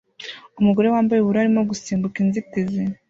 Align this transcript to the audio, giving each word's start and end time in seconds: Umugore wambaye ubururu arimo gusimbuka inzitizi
Umugore 0.59 0.87
wambaye 0.93 1.19
ubururu 1.19 1.41
arimo 1.41 1.61
gusimbuka 1.71 2.17
inzitizi 2.23 2.83